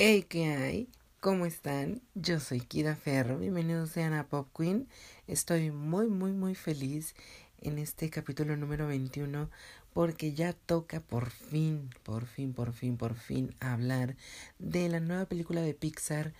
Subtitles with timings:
[0.00, 0.88] Hey, ¿qué hay?
[1.18, 2.00] ¿Cómo están?
[2.14, 3.36] Yo soy Kida Ferro.
[3.36, 4.86] Bienvenidos sean a Pop Queen.
[5.26, 7.16] Estoy muy, muy, muy feliz
[7.62, 9.50] en este capítulo número 21
[9.92, 14.14] porque ya toca por fin, por fin, por fin, por fin hablar
[14.60, 16.32] de la nueva película de Pixar.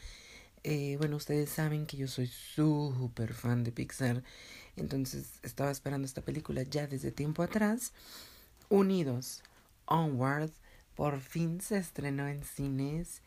[0.62, 4.22] Eh, bueno, ustedes saben que yo soy súper fan de Pixar,
[4.76, 7.92] entonces estaba esperando esta película ya desde tiempo atrás.
[8.68, 9.42] Unidos,
[9.86, 10.52] Onward,
[10.94, 13.20] por fin se estrenó en cines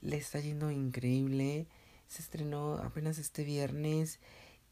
[0.00, 1.66] le está yendo increíble.
[2.08, 4.18] Se estrenó apenas este viernes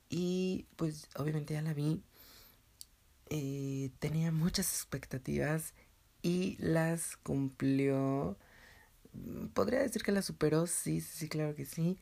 [0.09, 2.03] y pues obviamente ya la vi.
[3.31, 5.75] Eh, tenía muchas expectativas
[6.23, 8.37] y las cumplió.
[9.55, 11.99] Podría decir que la superó, sí, sí, sí, claro que sí.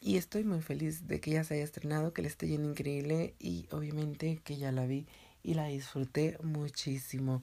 [0.00, 3.34] Y estoy muy feliz de que ya se haya estrenado, que le esté yendo increíble
[3.38, 5.06] y obviamente que ya la vi
[5.42, 7.42] y la disfruté muchísimo.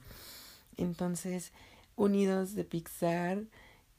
[0.76, 1.52] Entonces,
[1.96, 3.44] Unidos de Pixar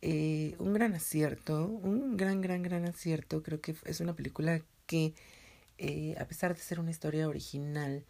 [0.07, 3.41] eh, un gran acierto, un gran, gran, gran acierto.
[3.41, 5.15] Creo que es una película que,
[5.79, 8.05] eh, a pesar de ser una historia original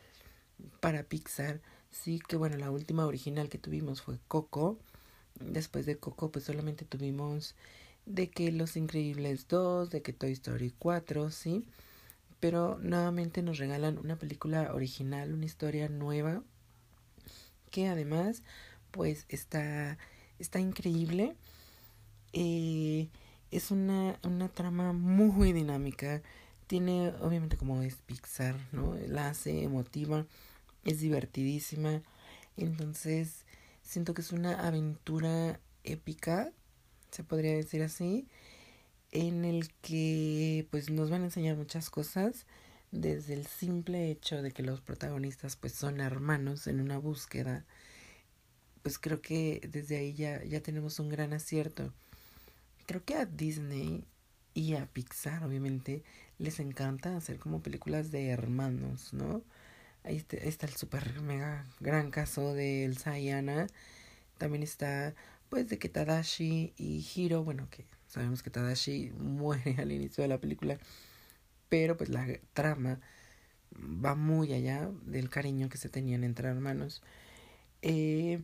[0.81, 4.77] para Pixar, sí que bueno, la última original que tuvimos fue Coco.
[5.39, 7.55] Después de Coco, pues solamente tuvimos
[8.05, 11.63] de que Los Increíbles 2, de que Toy Story 4, sí.
[12.41, 16.43] Pero nuevamente nos regalan una película original, una historia nueva,
[17.71, 18.43] que además,
[18.91, 19.97] pues está,
[20.39, 21.37] está increíble.
[22.37, 23.07] Eh,
[23.49, 26.21] es una, una trama muy dinámica.
[26.67, 28.95] Tiene, obviamente, como es Pixar, ¿no?
[29.07, 30.25] La hace emotiva,
[30.83, 32.01] es divertidísima.
[32.57, 33.45] Entonces,
[33.83, 36.51] siento que es una aventura épica,
[37.11, 38.27] se podría decir así,
[39.11, 42.45] en el que pues nos van a enseñar muchas cosas,
[42.91, 47.65] desde el simple hecho de que los protagonistas pues son hermanos en una búsqueda,
[48.83, 51.93] pues creo que desde ahí ya, ya tenemos un gran acierto
[52.85, 54.05] creo que a Disney
[54.53, 56.03] y a Pixar, obviamente,
[56.39, 59.43] les encanta hacer como películas de hermanos, ¿no?
[60.03, 63.67] Ahí está, el super mega gran caso de Elsa y Anna.
[64.37, 65.15] También está,
[65.49, 70.27] pues, de que Tadashi y Hiro, bueno, que sabemos que Tadashi muere al inicio de
[70.29, 70.79] la película,
[71.69, 72.99] pero pues la trama
[73.73, 77.01] va muy allá del cariño que se tenían entre hermanos.
[77.81, 78.41] Eh,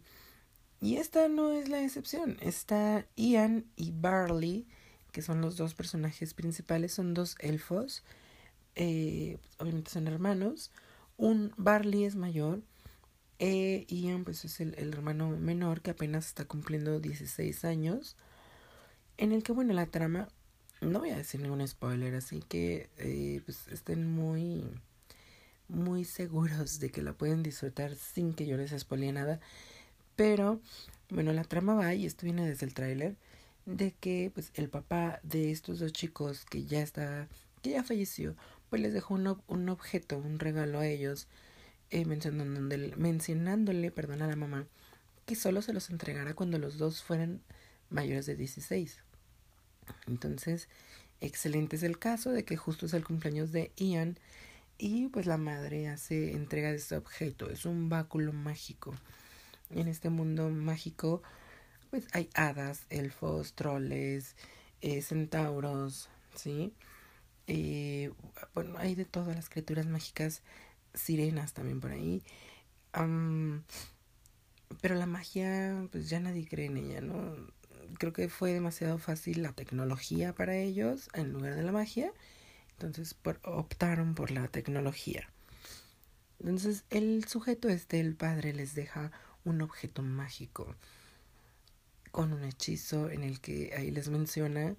[0.81, 2.38] y esta no es la excepción.
[2.42, 4.68] Está Ian y Barley,
[5.12, 8.03] que son los dos personajes principales, son dos elfos.
[8.75, 10.72] Eh, obviamente son hermanos.
[11.18, 12.64] Un Barley es mayor.
[13.38, 18.18] Eh, Ian pues es el, hermano menor que apenas está cumpliendo 16 años.
[19.18, 20.30] En el que, bueno, la trama,
[20.81, 24.63] no voy a decir ningún spoiler, así que eh, pues estén muy,
[25.68, 29.40] muy seguros de que la pueden disfrutar sin que yo les spoile nada.
[30.22, 30.62] Pero,
[31.09, 33.16] bueno, la trama va, y esto viene desde el tráiler,
[33.66, 37.28] de que pues el papá de estos dos chicos que ya está,
[37.64, 38.36] que ya falleció,
[38.70, 41.28] pues les dejó un, un objeto, un regalo a ellos,
[41.90, 44.68] eh, mencionándole, mencionándole, perdón, a la mamá,
[45.26, 47.42] que solo se los entregara cuando los dos fueran
[47.90, 49.00] mayores de 16.
[50.06, 50.70] Entonces,
[51.20, 54.20] excelente es el caso de que justo es el cumpleaños de Ian
[54.78, 58.94] y pues la madre hace entrega de este objeto, es un báculo mágico
[59.74, 61.22] en este mundo mágico,
[61.90, 64.36] pues hay hadas, elfos, troles,
[64.82, 66.74] eh, centauros, ¿sí?
[67.48, 68.12] Eh,
[68.54, 70.42] bueno, hay de todas las criaturas mágicas,
[70.94, 72.24] sirenas también por ahí.
[74.81, 77.36] pero la magia, pues ya nadie cree en ella, ¿no?
[78.00, 82.12] Creo que fue demasiado fácil la tecnología para ellos en lugar de la magia.
[82.74, 85.30] Entonces optaron por la tecnología.
[86.40, 89.12] Entonces el sujeto este, el padre, les deja
[89.44, 90.75] un objeto mágico
[92.12, 94.75] con un hechizo en el que ahí les menciona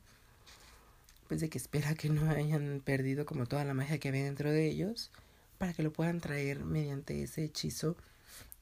[1.29, 4.51] pues de que espera que no hayan perdido como toda la magia que había dentro
[4.51, 5.11] de ellos
[5.59, 7.97] para que lo puedan traer mediante ese hechizo.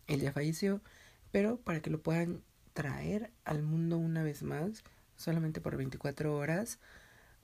[0.06, 0.80] Él ya falleció
[1.32, 4.84] pero para que lo puedan traer al mundo una vez más
[5.16, 6.78] solamente por 24 horas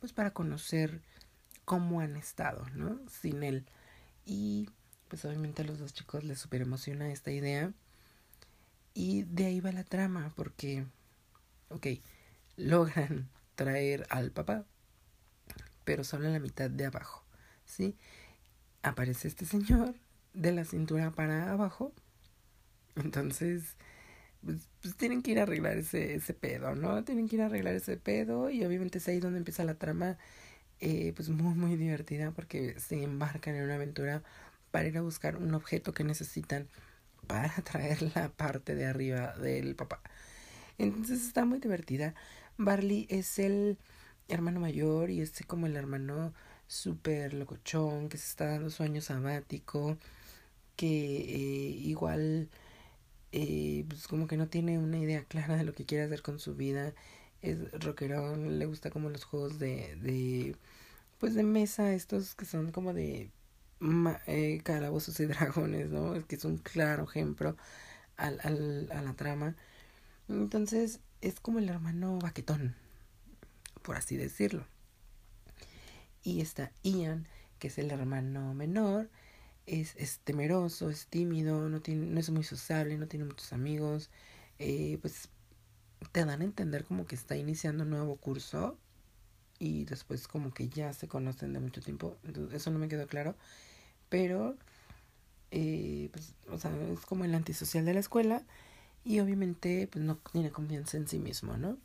[0.00, 1.00] pues para conocer
[1.64, 3.66] cómo han estado no sin él.
[4.24, 4.70] Y
[5.08, 7.72] pues obviamente a los dos chicos les super emociona esta idea
[8.96, 10.86] y de ahí va la trama, porque,
[11.68, 11.86] ok,
[12.56, 14.64] logran traer al papá,
[15.84, 17.22] pero solo en la mitad de abajo,
[17.66, 17.94] ¿sí?
[18.82, 19.94] Aparece este señor
[20.32, 21.92] de la cintura para abajo,
[22.96, 23.76] entonces,
[24.44, 27.04] pues, pues, tienen que ir a arreglar ese, ese pedo, ¿no?
[27.04, 30.16] Tienen que ir a arreglar ese pedo y obviamente es ahí donde empieza la trama,
[30.80, 34.22] eh, pues muy, muy divertida porque se embarcan en una aventura
[34.70, 36.68] para ir a buscar un objeto que necesitan
[37.26, 40.00] para traer la parte de arriba del papá.
[40.78, 42.14] Entonces está muy divertida.
[42.58, 43.78] Barley es el
[44.28, 46.34] hermano mayor y es como el hermano
[46.66, 49.98] súper locochón que se está dando su año sabático,
[50.76, 52.50] que eh, igual
[53.32, 56.38] eh, pues como que no tiene una idea clara de lo que quiere hacer con
[56.40, 56.94] su vida,
[57.42, 60.56] es rockerón, le gusta como los juegos de, de
[61.18, 63.30] pues de mesa, estos que son como de
[64.26, 66.14] eh, calabozos y dragones, ¿no?
[66.14, 67.56] Es que es un claro ejemplo
[68.16, 69.56] al, al, a la trama.
[70.28, 72.74] Entonces es como el hermano baquetón,
[73.82, 74.66] por así decirlo.
[76.22, 77.28] Y está Ian,
[77.58, 79.08] que es el hermano menor,
[79.66, 84.10] es, es temeroso, es tímido, no, tiene, no es muy sociable, no tiene muchos amigos,
[84.58, 85.28] eh, pues
[86.12, 88.78] te dan a entender como que está iniciando un nuevo curso
[89.58, 93.06] y después como que ya se conocen de mucho tiempo, Entonces, eso no me quedó
[93.06, 93.34] claro,
[94.08, 94.56] pero
[95.50, 98.42] eh, pues, o sea, es como el antisocial de la escuela
[99.04, 101.78] y obviamente pues no tiene confianza en sí mismo, ¿no?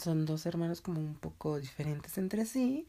[0.00, 2.86] Son dos hermanos como un poco diferentes entre sí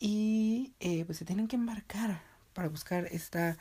[0.00, 2.22] y eh, pues se tienen que embarcar
[2.54, 3.58] para buscar esta,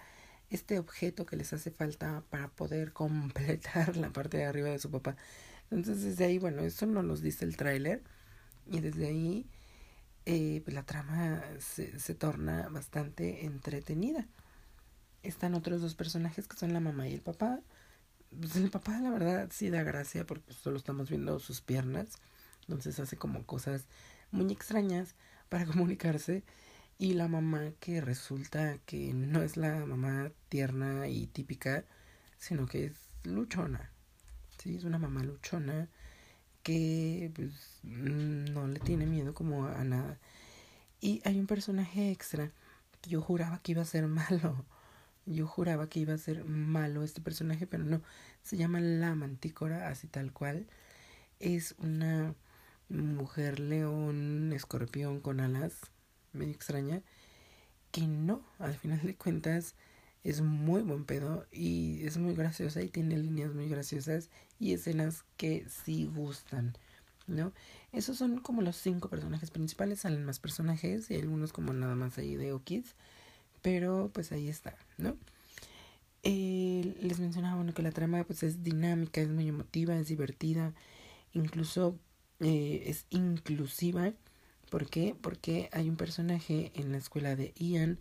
[0.49, 4.91] este objeto que les hace falta para poder completar la parte de arriba de su
[4.91, 5.15] papá.
[5.71, 8.01] Entonces desde ahí, bueno, eso no nos dice el tráiler
[8.71, 9.49] y desde ahí
[10.25, 14.27] eh, pues la trama se, se torna bastante entretenida.
[15.23, 17.61] Están otros dos personajes que son la mamá y el papá.
[18.37, 22.19] Pues el papá la verdad sí da gracia porque solo estamos viendo sus piernas.
[22.63, 23.85] Entonces hace como cosas
[24.31, 25.15] muy extrañas
[25.47, 26.43] para comunicarse.
[26.99, 31.85] Y la mamá que resulta que no es la mamá tierna y típica,
[32.37, 33.91] sino que es luchona.
[34.57, 35.87] Sí, es una mamá luchona
[36.67, 40.19] que pues, no le tiene miedo como a nada.
[40.99, 42.51] Y hay un personaje extra
[42.99, 44.65] que yo juraba que iba a ser malo.
[45.25, 48.01] Yo juraba que iba a ser malo este personaje, pero no.
[48.43, 50.67] Se llama La Mantícora, así tal cual.
[51.39, 52.35] Es una
[52.89, 55.73] mujer león, escorpión con alas,
[56.33, 57.01] medio extraña,
[57.91, 59.75] que no, al final de cuentas
[60.23, 64.29] es muy buen pedo y es muy graciosa y tiene líneas muy graciosas
[64.59, 66.77] y escenas que sí gustan,
[67.27, 67.53] ¿no?
[67.91, 72.17] Esos son como los cinco personajes principales, salen más personajes y algunos como nada más
[72.17, 72.95] ahí de Okids,
[73.61, 75.17] pero pues ahí está, ¿no?
[76.23, 80.73] Eh, les mencionaba bueno que la trama pues es dinámica, es muy emotiva, es divertida,
[81.33, 81.97] incluso
[82.39, 84.13] eh, es inclusiva.
[84.69, 85.15] ¿Por qué?
[85.21, 87.99] Porque hay un personaje en la escuela de Ian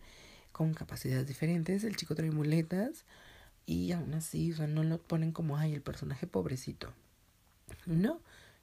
[0.56, 1.85] con capacidades diferentes.
[1.85, 3.05] El chico trae muletas
[3.67, 6.94] y aún así, o sea, no lo ponen como, ay, el personaje pobrecito.
[7.85, 8.23] No,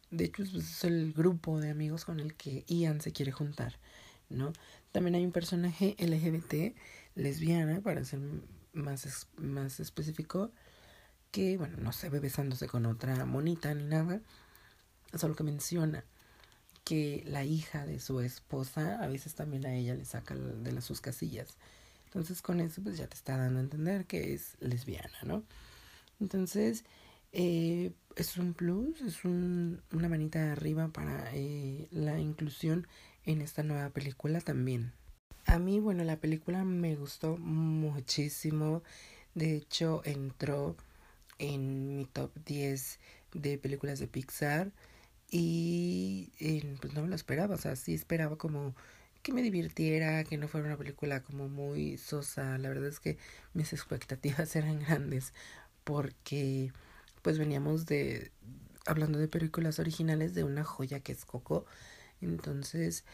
[0.09, 3.77] de hecho pues, es el grupo de amigos con el que Ian se quiere juntar,
[4.29, 4.53] ¿no?
[4.91, 6.75] También hay un personaje LGBT,
[7.13, 8.21] lesbiana, para ser
[8.73, 10.49] más, más específico,
[11.29, 14.19] que, bueno, no se ve besándose con otra monita ni nada,
[15.13, 16.03] solo que menciona
[16.85, 20.85] que la hija de su esposa a veces también a ella le saca de las
[20.85, 21.55] sus casillas.
[22.13, 25.43] Entonces con eso pues ya te está dando a entender que es lesbiana, ¿no?
[26.19, 26.85] Entonces
[27.31, 32.87] eh, es un plus, es un, una manita arriba para eh, la inclusión
[33.25, 34.93] en esta nueva película también.
[35.47, 38.83] A mí, bueno, la película me gustó muchísimo.
[39.33, 40.77] De hecho, entró
[41.39, 42.99] en mi top 10
[43.33, 44.71] de películas de Pixar.
[45.31, 46.29] Y
[46.79, 48.75] pues no me lo esperaba, o sea, sí esperaba como
[49.23, 52.57] que me divirtiera, que no fuera una película como muy sosa.
[52.57, 53.17] La verdad es que
[53.53, 55.33] mis expectativas eran grandes
[55.83, 56.71] porque
[57.21, 58.31] pues veníamos de
[58.85, 61.65] hablando de películas originales de una joya que es Coco.
[62.21, 63.05] Entonces,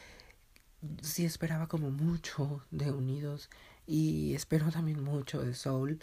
[1.02, 3.50] sí esperaba como mucho de Unidos
[3.88, 6.00] y espero también mucho de Soul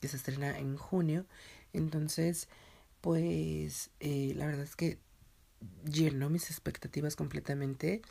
[0.00, 1.26] que se estrena en junio.
[1.72, 2.48] Entonces,
[3.00, 4.98] pues eh, la verdad es que
[5.84, 8.02] llenó mis expectativas completamente.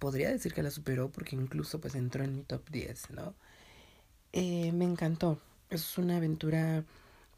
[0.00, 3.34] Podría decir que la superó porque incluso pues entró en mi top 10, ¿no?
[4.32, 5.38] Eh, me encantó.
[5.70, 6.84] Es una aventura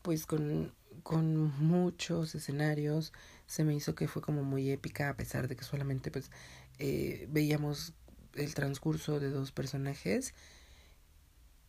[0.02, 3.12] pues con, con muchos escenarios.
[3.46, 6.30] Se me hizo que fue como muy épica a pesar de que solamente pues
[6.78, 7.92] eh, veíamos
[8.34, 10.32] el transcurso de dos personajes.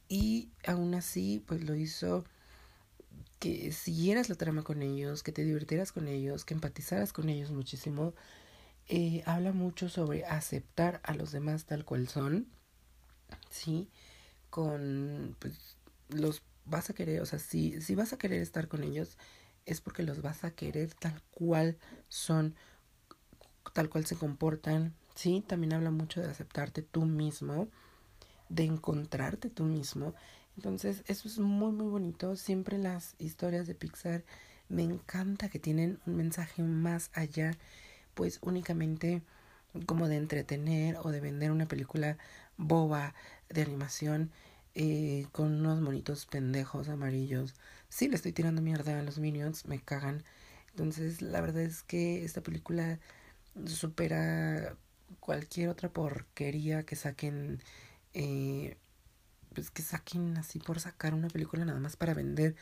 [0.07, 2.23] Y aún así pues lo hizo
[3.39, 7.51] que siguieras la trama con ellos, que te divirtieras con ellos, que empatizaras con ellos
[7.51, 8.13] muchísimo.
[8.89, 12.47] Eh, habla mucho sobre aceptar a los demás tal cual son,
[13.49, 13.87] ¿sí?
[14.49, 15.77] Con, pues,
[16.09, 19.17] los vas a querer, o sea, si, si vas a querer estar con ellos,
[19.65, 21.77] es porque los vas a querer tal cual
[22.09, 22.55] son,
[23.73, 25.43] tal cual se comportan, ¿sí?
[25.47, 27.67] También habla mucho de aceptarte tú mismo,
[28.49, 30.13] de encontrarte tú mismo
[30.57, 32.35] entonces, eso es muy, muy bonito.
[32.35, 34.23] Siempre las historias de Pixar
[34.69, 37.57] Me encanta que tienen un mensaje más allá,
[38.13, 39.21] pues únicamente
[39.85, 42.17] como de entretener o de vender una película
[42.57, 43.15] boba
[43.49, 44.31] de animación
[44.75, 47.55] eh, con unos monitos pendejos amarillos.
[47.89, 50.23] Sí, le estoy tirando mierda a los minions, me cagan.
[50.71, 52.99] Entonces, la verdad es que esta película
[53.65, 54.75] supera
[55.19, 57.61] cualquier otra porquería que saquen.
[58.13, 58.77] Eh,
[59.53, 62.55] pues que saquen así por sacar una película nada más para vender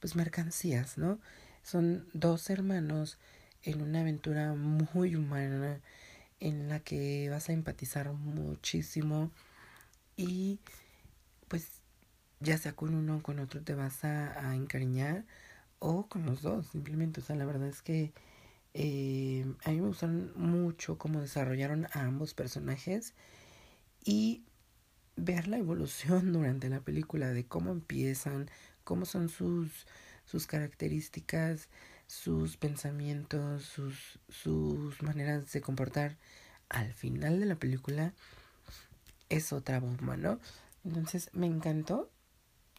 [0.00, 1.20] pues mercancías, ¿no?
[1.62, 3.18] Son dos hermanos
[3.64, 5.80] en una aventura muy humana
[6.40, 9.30] en la que vas a empatizar muchísimo
[10.16, 10.58] y
[11.48, 11.82] pues
[12.40, 15.24] ya sea con uno o con otro te vas a, encariñar
[15.78, 17.20] o con los dos simplemente.
[17.20, 18.12] O sea la verdad es que
[18.74, 23.14] eh, a mí me gustaron mucho cómo desarrollaron a ambos personajes
[24.04, 24.44] y
[25.16, 28.50] ver la evolución durante la película de cómo empiezan
[28.84, 29.86] cómo son sus
[30.24, 31.68] sus características
[32.12, 36.18] sus pensamientos sus sus maneras de comportar
[36.68, 38.12] al final de la película
[39.30, 40.38] es otra bomba, ¿no?
[40.84, 42.10] Entonces me encantó.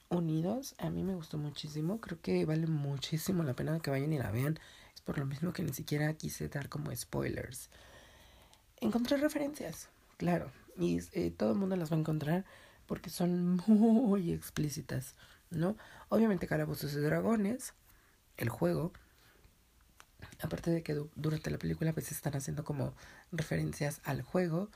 [0.10, 2.00] Unidos, a mí me gustó muchísimo.
[2.00, 4.60] Creo que vale muchísimo la pena que vayan y la vean.
[4.94, 7.72] Es por lo mismo que ni siquiera quise dar como spoilers.
[8.82, 10.52] Encontré referencias, claro.
[10.78, 12.46] Y eh, todo el mundo las va a encontrar
[12.86, 15.16] porque son muy explícitas,
[15.50, 15.76] ¿no?
[16.10, 17.74] Obviamente Calabozos y Dragones,
[18.38, 18.94] el juego,
[20.42, 22.94] aparte de que durante la película pues están haciendo como
[23.32, 24.70] referencias al juego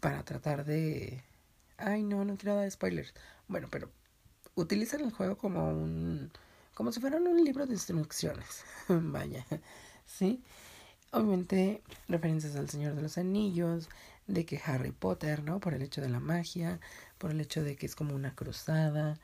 [0.00, 1.22] para tratar de
[1.78, 3.14] ay no no quiero dar spoilers.
[3.48, 3.90] Bueno pero
[4.54, 6.30] utilizan el juego como un
[6.74, 8.64] como si fuera un libro de instrucciones.
[8.88, 9.46] Vaya
[10.06, 10.42] sí
[11.12, 13.88] obviamente referencias al Señor de los Anillos
[14.26, 16.80] de que Harry Potter no por el hecho de la magia
[17.18, 19.18] por el hecho de que es como una cruzada.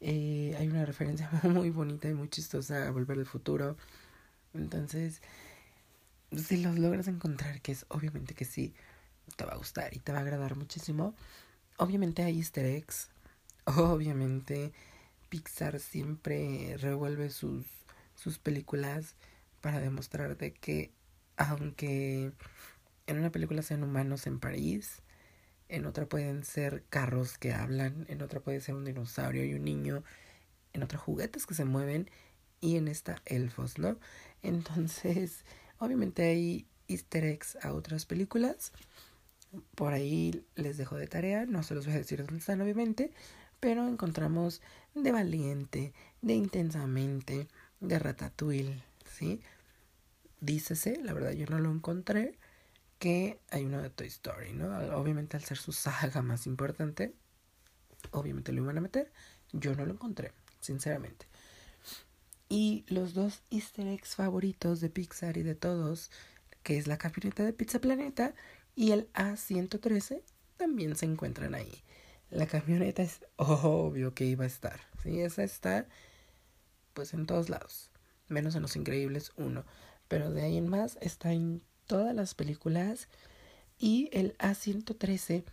[0.00, 3.76] Eh, hay una referencia muy bonita y muy chistosa a Volver al Futuro
[4.54, 5.22] entonces,
[6.36, 8.74] si los logras encontrar, que es obviamente que sí,
[9.36, 11.14] te va a gustar y te va a agradar muchísimo.
[11.76, 13.10] Obviamente hay easter eggs.
[13.64, 14.72] Obviamente
[15.28, 17.66] Pixar siempre revuelve sus,
[18.14, 19.14] sus películas
[19.60, 20.92] para demostrar de que
[21.36, 22.32] aunque
[23.06, 25.02] en una película sean humanos en París,
[25.68, 29.64] en otra pueden ser carros que hablan, en otra puede ser un dinosaurio y un
[29.64, 30.02] niño,
[30.72, 32.10] en otra juguetes que se mueven
[32.60, 33.98] y en esta elfos, ¿no?
[34.42, 35.44] Entonces,
[35.78, 38.72] obviamente hay easter eggs a otras películas.
[39.74, 43.12] Por ahí les dejo de tarea, no se los voy a decir dónde están, obviamente,
[43.60, 44.60] pero encontramos
[44.94, 45.92] de Valiente,
[46.22, 47.48] de Intensamente,
[47.80, 49.40] de Ratatouille, ¿sí?
[50.40, 52.38] Dícese, la verdad yo no lo encontré,
[52.98, 54.76] que hay uno de Toy Story, ¿no?
[54.96, 57.14] Obviamente al ser su saga más importante,
[58.10, 59.12] obviamente lo iban a meter,
[59.52, 61.26] yo no lo encontré, sinceramente.
[62.48, 66.10] Y los dos easter eggs favoritos de Pixar y de todos,
[66.62, 68.34] que es la camioneta de Pizza Planeta
[68.74, 70.22] y el A113,
[70.56, 71.82] también se encuentran ahí.
[72.30, 75.20] La camioneta es obvio que iba a estar, ¿sí?
[75.20, 75.86] Esa está,
[76.94, 77.90] pues, en todos lados,
[78.28, 79.64] menos en Los Increíbles 1.
[80.08, 83.08] Pero de ahí en más está en todas las películas.
[83.78, 85.44] Y el A113,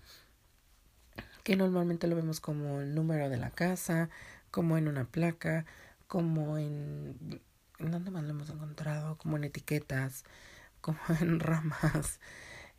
[1.44, 4.10] que normalmente lo vemos como el número de la casa,
[4.52, 5.66] como en una placa,
[6.08, 7.42] como en...
[7.80, 9.18] ¿En dónde más lo hemos encontrado?
[9.18, 10.24] Como en etiquetas,
[10.82, 12.20] como en ramas.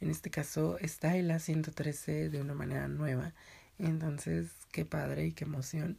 [0.00, 3.34] En este caso está el A113 de una manera nueva.
[3.78, 5.98] Entonces, qué padre y qué emoción.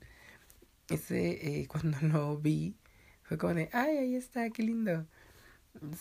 [0.90, 2.76] Ese, eh, cuando lo vi,
[3.24, 5.06] fue como de, ay, ahí está, qué lindo.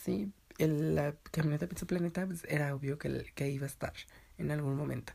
[0.02, 3.92] Sí, el, la camioneta Pizza Planeta pues, era obvio que, que iba a estar
[4.38, 5.12] en algún momento.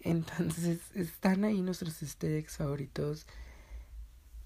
[0.00, 3.26] Entonces, están ahí nuestros easter eggs favoritos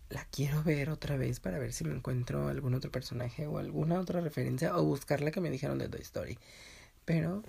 [0.09, 3.99] la quiero ver otra vez para ver si me encuentro algún otro personaje o alguna
[4.01, 6.39] otra referencia o buscar la que me dijeron de Toy Story.
[7.05, 7.43] Pero,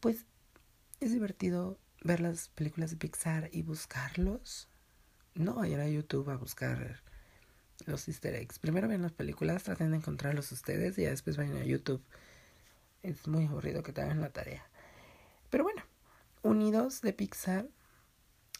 [0.00, 0.24] pues,
[1.00, 4.68] es divertido ver las películas de Pixar y buscarlos.
[5.34, 7.02] No vayan a YouTube a buscar
[7.86, 8.58] los easter eggs.
[8.58, 12.02] Primero ven las películas, traten de encontrarlos ustedes y ya después vayan a YouTube.
[13.02, 14.68] Es muy aburrido que te hagan la tarea.
[15.50, 15.82] Pero bueno,
[16.42, 17.68] Unidos de Pixar.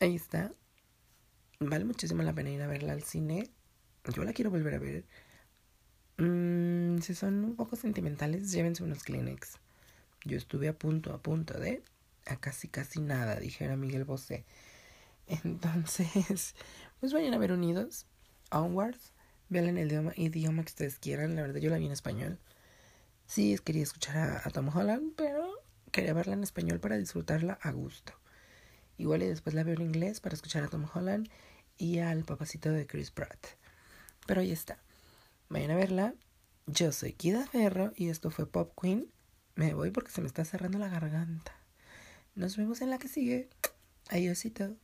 [0.00, 0.52] Ahí está
[1.60, 3.50] vale muchísimo la pena ir a verla al cine.
[4.14, 5.04] Yo la quiero volver a ver.
[6.18, 9.58] Mm, si son un poco sentimentales, llévense unos Kleenex.
[10.24, 11.82] Yo estuve a punto, a punto de
[12.26, 14.44] a casi casi nada, dijera Miguel Bosé.
[15.26, 16.54] Entonces,
[17.00, 18.06] pues vayan a ver Unidos,
[18.50, 19.12] Onwards,
[19.48, 21.36] vean en el idioma, idioma que ustedes quieran.
[21.36, 22.38] La verdad, yo la vi en español.
[23.26, 25.52] Sí, quería escuchar a, a Tom Holland, pero
[25.92, 28.14] quería verla en español para disfrutarla a gusto.
[28.98, 31.28] Igual y después la veo en inglés para escuchar a Tom Holland
[31.78, 33.38] y al papacito de Chris Pratt.
[34.26, 34.78] Pero ahí está.
[35.48, 36.14] Vayan a verla.
[36.66, 39.10] Yo soy Kida Ferro y esto fue Pop Queen.
[39.54, 41.52] Me voy porque se me está cerrando la garganta.
[42.34, 43.48] Nos vemos en la que sigue.
[44.10, 44.76] Adiósito.